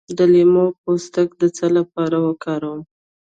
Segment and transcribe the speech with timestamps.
[0.17, 2.81] د لیمو پوستکی د څه لپاره وکاروم؟